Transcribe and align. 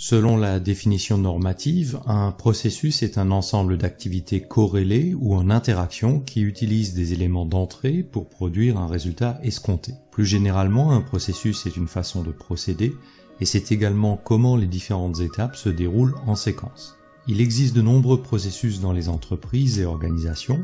Selon 0.00 0.36
la 0.36 0.60
définition 0.60 1.18
normative, 1.18 1.98
un 2.06 2.30
processus 2.30 3.02
est 3.02 3.18
un 3.18 3.32
ensemble 3.32 3.76
d'activités 3.76 4.40
corrélées 4.40 5.12
ou 5.18 5.34
en 5.34 5.50
interaction 5.50 6.20
qui 6.20 6.40
utilisent 6.40 6.94
des 6.94 7.14
éléments 7.14 7.44
d'entrée 7.44 8.04
pour 8.04 8.28
produire 8.28 8.78
un 8.78 8.86
résultat 8.86 9.40
escompté. 9.42 9.94
Plus 10.12 10.24
généralement, 10.24 10.92
un 10.92 11.00
processus 11.00 11.66
est 11.66 11.76
une 11.76 11.88
façon 11.88 12.22
de 12.22 12.30
procéder 12.30 12.94
et 13.40 13.44
c'est 13.44 13.72
également 13.72 14.16
comment 14.16 14.54
les 14.54 14.68
différentes 14.68 15.18
étapes 15.18 15.56
se 15.56 15.68
déroulent 15.68 16.14
en 16.28 16.36
séquence. 16.36 16.96
Il 17.26 17.40
existe 17.40 17.74
de 17.74 17.82
nombreux 17.82 18.22
processus 18.22 18.80
dans 18.80 18.92
les 18.92 19.08
entreprises 19.08 19.80
et 19.80 19.84
organisations. 19.84 20.62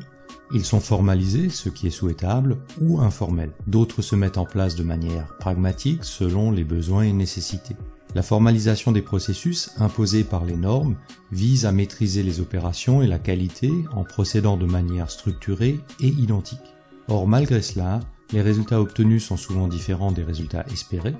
Ils 0.54 0.64
sont 0.64 0.80
formalisés, 0.80 1.48
ce 1.48 1.70
qui 1.70 1.88
est 1.88 1.90
souhaitable, 1.90 2.58
ou 2.80 3.00
informels. 3.00 3.52
D'autres 3.66 4.00
se 4.00 4.14
mettent 4.14 4.38
en 4.38 4.44
place 4.44 4.76
de 4.76 4.84
manière 4.84 5.36
pragmatique 5.38 6.04
selon 6.04 6.52
les 6.52 6.64
besoins 6.64 7.02
et 7.02 7.12
nécessités. 7.12 7.74
La 8.14 8.22
formalisation 8.22 8.92
des 8.92 9.02
processus 9.02 9.70
imposés 9.78 10.22
par 10.22 10.44
les 10.44 10.56
normes 10.56 10.94
vise 11.32 11.66
à 11.66 11.72
maîtriser 11.72 12.22
les 12.22 12.38
opérations 12.38 13.02
et 13.02 13.08
la 13.08 13.18
qualité 13.18 13.72
en 13.92 14.04
procédant 14.04 14.56
de 14.56 14.66
manière 14.66 15.10
structurée 15.10 15.80
et 16.00 16.08
identique. 16.08 16.60
Or, 17.08 17.26
malgré 17.26 17.60
cela, 17.60 17.98
les 18.32 18.40
résultats 18.40 18.80
obtenus 18.80 19.24
sont 19.24 19.36
souvent 19.36 19.66
différents 19.66 20.12
des 20.12 20.22
résultats 20.22 20.64
espérés, 20.72 21.16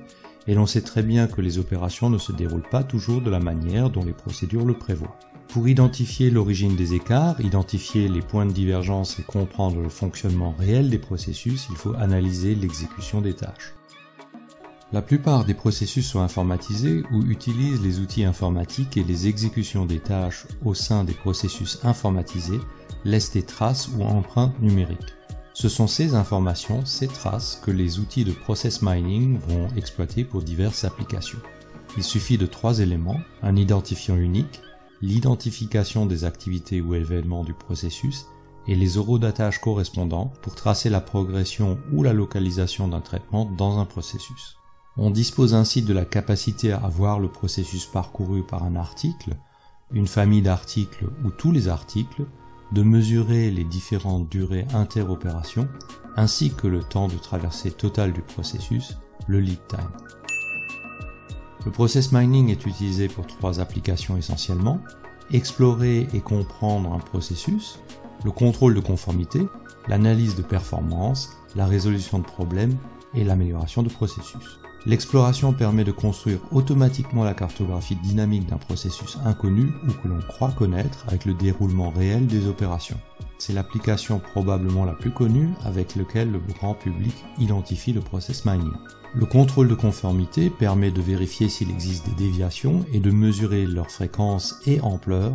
et 0.46 0.54
l'on 0.54 0.66
sait 0.66 0.82
très 0.82 1.02
bien 1.02 1.26
que 1.26 1.40
les 1.40 1.58
opérations 1.58 2.10
ne 2.10 2.18
se 2.18 2.30
déroulent 2.30 2.68
pas 2.70 2.84
toujours 2.84 3.22
de 3.22 3.30
la 3.30 3.40
manière 3.40 3.90
dont 3.90 4.04
les 4.04 4.12
procédures 4.12 4.64
le 4.64 4.74
prévoient. 4.74 5.18
Pour 5.48 5.66
identifier 5.68 6.30
l'origine 6.30 6.76
des 6.76 6.94
écarts, 6.94 7.40
identifier 7.40 8.08
les 8.08 8.22
points 8.22 8.46
de 8.46 8.52
divergence 8.52 9.18
et 9.18 9.22
comprendre 9.22 9.80
le 9.80 9.88
fonctionnement 9.88 10.54
réel 10.58 10.90
des 10.90 10.98
processus, 10.98 11.66
il 11.70 11.76
faut 11.76 11.94
analyser 11.94 12.54
l'exécution 12.54 13.20
des 13.20 13.34
tâches. 13.34 13.74
La 14.94 15.02
plupart 15.02 15.44
des 15.44 15.54
processus 15.54 16.06
sont 16.06 16.20
informatisés 16.20 17.02
ou 17.10 17.24
utilisent 17.24 17.82
les 17.82 17.98
outils 17.98 18.22
informatiques 18.22 18.96
et 18.96 19.02
les 19.02 19.26
exécutions 19.26 19.86
des 19.86 19.98
tâches 19.98 20.46
au 20.64 20.72
sein 20.72 21.02
des 21.02 21.14
processus 21.14 21.80
informatisés 21.82 22.60
laissent 23.04 23.32
des 23.32 23.42
traces 23.42 23.88
ou 23.88 24.04
empreintes 24.04 24.56
numériques. 24.60 25.16
Ce 25.52 25.68
sont 25.68 25.88
ces 25.88 26.14
informations, 26.14 26.86
ces 26.86 27.08
traces, 27.08 27.60
que 27.64 27.72
les 27.72 27.98
outils 27.98 28.24
de 28.24 28.30
process 28.30 28.82
mining 28.82 29.40
vont 29.48 29.66
exploiter 29.76 30.22
pour 30.22 30.42
diverses 30.42 30.84
applications. 30.84 31.40
Il 31.96 32.04
suffit 32.04 32.38
de 32.38 32.46
trois 32.46 32.78
éléments, 32.78 33.18
un 33.42 33.56
identifiant 33.56 34.16
unique, 34.16 34.60
l'identification 35.02 36.06
des 36.06 36.24
activités 36.24 36.80
ou 36.80 36.94
événements 36.94 37.42
du 37.42 37.52
processus 37.52 38.26
et 38.68 38.76
les 38.76 38.90
eurodatage 38.90 39.60
correspondants 39.60 40.32
pour 40.40 40.54
tracer 40.54 40.88
la 40.88 41.00
progression 41.00 41.80
ou 41.92 42.04
la 42.04 42.12
localisation 42.12 42.86
d'un 42.86 43.00
traitement 43.00 43.44
dans 43.44 43.80
un 43.80 43.86
processus. 43.86 44.56
On 44.96 45.10
dispose 45.10 45.54
ainsi 45.54 45.82
de 45.82 45.92
la 45.92 46.04
capacité 46.04 46.72
à 46.72 46.86
voir 46.88 47.18
le 47.18 47.28
processus 47.28 47.84
parcouru 47.84 48.44
par 48.44 48.62
un 48.62 48.76
article, 48.76 49.34
une 49.90 50.06
famille 50.06 50.42
d'articles 50.42 51.06
ou 51.24 51.30
tous 51.30 51.50
les 51.50 51.66
articles, 51.66 52.24
de 52.70 52.82
mesurer 52.82 53.50
les 53.50 53.64
différentes 53.64 54.28
durées 54.28 54.66
interopération, 54.72 55.68
ainsi 56.16 56.52
que 56.54 56.68
le 56.68 56.80
temps 56.80 57.08
de 57.08 57.16
traversée 57.16 57.72
total 57.72 58.12
du 58.12 58.22
processus, 58.22 58.96
le 59.26 59.40
lead 59.40 59.58
time. 59.66 59.90
Le 61.64 61.72
process 61.72 62.12
mining 62.12 62.50
est 62.50 62.64
utilisé 62.64 63.08
pour 63.08 63.26
trois 63.26 63.58
applications 63.58 64.16
essentiellement, 64.16 64.80
explorer 65.32 66.06
et 66.12 66.20
comprendre 66.20 66.92
un 66.92 67.00
processus, 67.00 67.80
le 68.24 68.30
contrôle 68.30 68.74
de 68.74 68.80
conformité, 68.80 69.48
l'analyse 69.88 70.36
de 70.36 70.42
performance, 70.42 71.30
la 71.56 71.66
résolution 71.66 72.20
de 72.20 72.24
problèmes 72.24 72.76
et 73.14 73.24
l'amélioration 73.24 73.82
de 73.82 73.88
processus. 73.88 74.60
L'exploration 74.86 75.54
permet 75.54 75.84
de 75.84 75.92
construire 75.92 76.40
automatiquement 76.52 77.24
la 77.24 77.32
cartographie 77.32 77.96
dynamique 77.96 78.46
d'un 78.46 78.58
processus 78.58 79.16
inconnu 79.24 79.72
ou 79.88 79.92
que 79.92 80.08
l'on 80.08 80.20
croit 80.20 80.52
connaître 80.52 81.06
avec 81.08 81.24
le 81.24 81.32
déroulement 81.32 81.88
réel 81.88 82.26
des 82.26 82.46
opérations. 82.46 83.00
C'est 83.38 83.54
l'application 83.54 84.18
probablement 84.18 84.84
la 84.84 84.92
plus 84.92 85.10
connue 85.10 85.48
avec 85.64 85.96
laquelle 85.96 86.30
le 86.30 86.38
grand 86.38 86.74
public 86.74 87.14
identifie 87.38 87.94
le 87.94 88.02
process 88.02 88.44
mining. 88.44 88.72
Le 89.14 89.24
contrôle 89.24 89.68
de 89.68 89.74
conformité 89.74 90.50
permet 90.50 90.90
de 90.90 91.00
vérifier 91.00 91.48
s'il 91.48 91.70
existe 91.70 92.06
des 92.10 92.26
déviations 92.26 92.84
et 92.92 93.00
de 93.00 93.10
mesurer 93.10 93.64
leur 93.64 93.90
fréquence 93.90 94.56
et 94.66 94.82
ampleur 94.82 95.34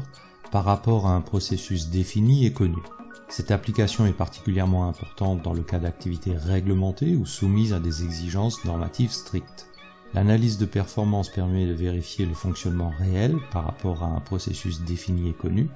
par 0.51 0.63
rapport 0.63 1.07
à 1.07 1.15
un 1.15 1.21
processus 1.21 1.89
défini 1.89 2.45
et 2.45 2.53
connu. 2.53 2.81
Cette 3.29 3.51
application 3.51 4.07
est 4.07 4.13
particulièrement 4.13 4.89
importante 4.89 5.43
dans 5.43 5.53
le 5.53 5.61
cas 5.61 5.77
d'activités 5.77 6.35
réglementées 6.35 7.15
ou 7.15 7.27
soumises 7.27 7.73
à 7.73 7.79
des 7.79 8.03
exigences 8.03 8.65
normatives 8.65 9.11
strictes. 9.11 9.67
L'analyse 10.15 10.57
de 10.57 10.65
performance 10.65 11.29
permet 11.29 11.67
de 11.67 11.73
vérifier 11.73 12.25
le 12.25 12.33
fonctionnement 12.33 12.91
réel 12.97 13.37
par 13.51 13.65
rapport 13.65 14.03
à 14.03 14.07
un 14.07 14.19
processus 14.19 14.81
défini 14.81 15.29
et 15.29 15.33
connu, 15.33 15.69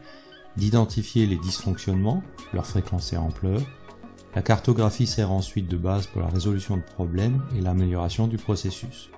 d'identifier 0.58 1.28
les 1.28 1.38
dysfonctionnements, 1.38 2.24
leur 2.53 2.66
fréquence 2.66 3.13
et 3.13 3.18
ampleur. 3.18 3.62
La 4.34 4.42
cartographie 4.42 5.06
sert 5.06 5.31
ensuite 5.31 5.68
de 5.68 5.78
base 5.78 6.08
pour 6.08 6.22
la 6.22 6.30
résolution 6.30 6.78
de 6.78 6.81
problèmes 6.81 7.44
et 7.56 7.62
l'amélioration 7.62 8.25
du 8.25 8.38
processus. 8.38 9.12